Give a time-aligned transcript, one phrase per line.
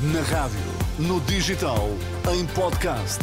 [0.00, 0.60] Na rádio,
[0.96, 1.88] no digital,
[2.32, 3.18] em podcast.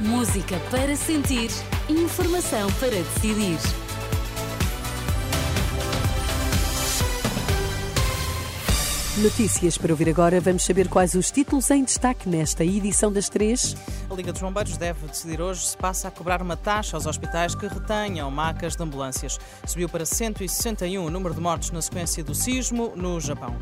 [0.00, 1.50] Música para sentir,
[1.88, 3.56] informação para decidir.
[9.18, 10.40] Notícias para ouvir agora.
[10.40, 13.76] Vamos saber quais os títulos em destaque nesta edição das três.
[14.10, 17.54] A Liga dos Bombeiros deve decidir hoje se passa a cobrar uma taxa aos hospitais
[17.54, 19.38] que retenham macas de ambulâncias.
[19.64, 23.56] Subiu para 161 o número de mortes na sequência do sismo no Japão.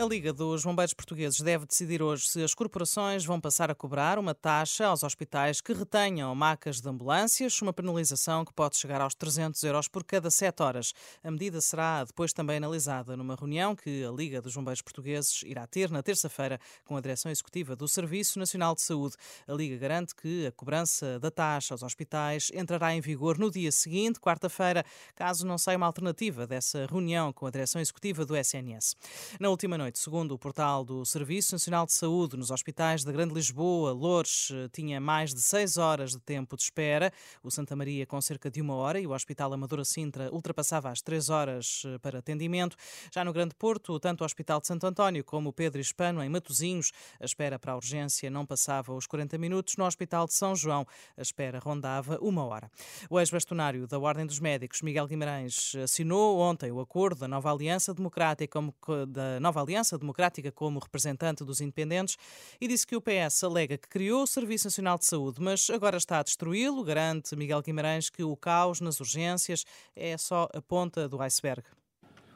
[0.00, 4.16] A Liga dos Bombeiros Portugueses deve decidir hoje se as corporações vão passar a cobrar
[4.16, 9.16] uma taxa aos hospitais que retenham macas de ambulâncias, uma penalização que pode chegar aos
[9.16, 10.92] 300 euros por cada 7 horas.
[11.24, 15.66] A medida será depois também analisada numa reunião que a Liga dos Bombeiros Portugueses irá
[15.66, 19.16] ter na terça-feira com a direção executiva do Serviço Nacional de Saúde.
[19.48, 23.72] A Liga garante que a cobrança da taxa aos hospitais entrará em vigor no dia
[23.72, 24.84] seguinte, quarta-feira,
[25.16, 28.94] caso não saia uma alternativa dessa reunião com a direção executiva do SNS.
[29.40, 29.98] Na última noite, noite.
[29.98, 34.68] Segundo o portal do Serviço Nacional de Saúde, nos hospitais da Grande Lisboa, Loures eh,
[34.70, 38.60] tinha mais de seis horas de tempo de espera, o Santa Maria com cerca de
[38.60, 42.76] uma hora e o Hospital Amadora Sintra ultrapassava as três horas eh, para atendimento.
[43.12, 46.28] Já no Grande Porto, tanto o Hospital de Santo António como o Pedro Hispano, em
[46.28, 49.76] Matosinhos, a espera para a urgência não passava os 40 minutos.
[49.76, 50.86] No Hospital de São João,
[51.16, 52.70] a espera rondava uma hora.
[53.08, 57.94] O ex-bastonário da Ordem dos Médicos, Miguel Guimarães, assinou ontem o acordo da nova Aliança
[57.94, 58.60] Democrática,
[59.08, 62.16] da nova Aliança Aliança Democrática como representante dos independentes
[62.60, 65.96] e disse que o PS alega que criou o Serviço Nacional de Saúde, mas agora
[65.96, 66.82] está a destruí-lo.
[66.82, 71.62] Garante Miguel Guimarães que o caos nas urgências é só a ponta do iceberg.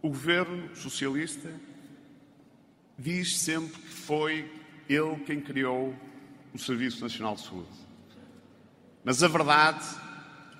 [0.00, 1.52] O governo socialista
[2.96, 4.48] diz sempre que foi
[4.88, 5.92] ele quem criou
[6.52, 7.68] o Serviço Nacional de Saúde.
[9.02, 9.84] Mas a verdade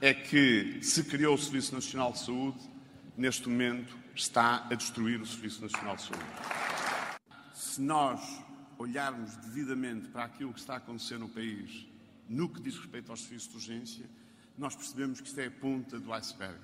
[0.00, 2.58] é que se criou o Serviço Nacional de Saúde,
[3.14, 6.61] neste momento está a destruir o Serviço Nacional de Saúde.
[7.72, 8.20] Se nós
[8.76, 11.86] olharmos devidamente para aquilo que está a acontecer no país,
[12.28, 14.10] no que diz respeito aos serviços de urgência,
[14.58, 16.60] nós percebemos que isto é a ponta do iceberg.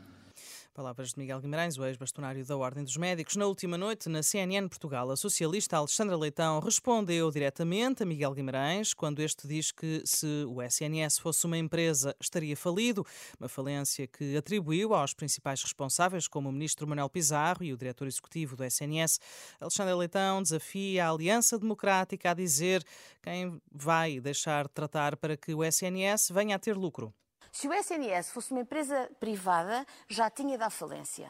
[0.79, 3.35] Palavras de Miguel Guimarães, o ex-bastonário da Ordem dos Médicos.
[3.35, 8.95] Na última noite, na CNN Portugal, a socialista Alexandra Leitão respondeu diretamente a Miguel Guimarães
[8.95, 13.05] quando este diz que se o SNS fosse uma empresa estaria falido,
[13.41, 18.07] uma falência que atribuiu aos principais responsáveis, como o ministro Manuel Pizarro e o diretor
[18.07, 19.19] executivo do SNS.
[19.61, 22.85] Alexandra Leitão desafia a Aliança Democrática a dizer
[23.21, 27.13] quem vai deixar de tratar para que o SNS venha a ter lucro.
[27.59, 31.29] Se o SNS fosse uma empresa privada, já tinha dado falência.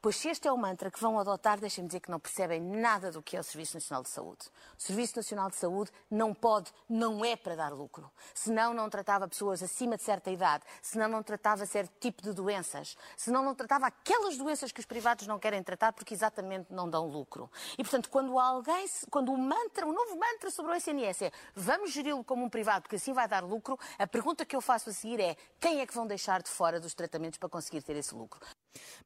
[0.00, 3.10] Pois se este é o mantra que vão adotar, deixem-me dizer que não percebem nada
[3.10, 4.48] do que é o Serviço Nacional de Saúde.
[4.78, 8.10] O Serviço Nacional de Saúde não pode, não é para dar lucro.
[8.34, 12.96] Senão não tratava pessoas acima de certa idade, senão não tratava certo tipo de doenças,
[13.16, 17.06] senão não tratava aquelas doenças que os privados não querem tratar porque exatamente não dão
[17.06, 17.50] lucro.
[17.78, 21.92] E portanto, quando alguém, quando o mantra, o novo mantra sobre o SNS é vamos
[21.92, 24.92] geri-lo como um privado porque assim vai dar lucro, a pergunta que eu faço a
[24.92, 28.14] seguir é quem é que vão deixar de fora dos tratamentos para conseguir ter esse
[28.14, 28.40] lucro?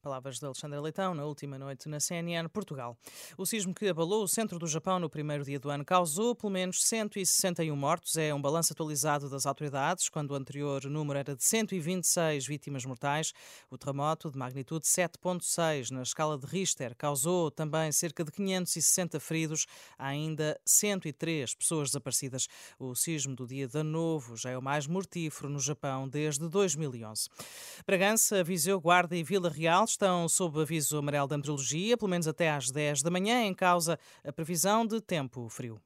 [0.00, 2.96] Palavras de Alexandra Leitão na última noite na CNN Portugal.
[3.36, 6.52] O sismo que abalou o centro do Japão no primeiro dia do ano causou pelo
[6.52, 8.16] menos 161 mortos.
[8.16, 13.32] É um balanço atualizado das autoridades, quando o anterior número era de 126 vítimas mortais.
[13.70, 19.66] O terremoto, de magnitude 7,6 na escala de Richter, causou também cerca de 560 feridos.
[19.98, 22.48] Há ainda 103 pessoas desaparecidas.
[22.78, 27.28] O sismo do dia de novo já é o mais mortífero no Japão desde 2011.
[27.86, 32.50] Bragança, Viseu, Guarda e Vila Real estão sob aviso amarelo da meteorologia, pelo menos até
[32.50, 35.80] às 10 da manhã, em causa a previsão de tempo frio.